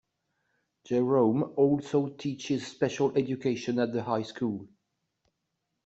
[0.85, 4.67] Jerome also teaches special education at the high school.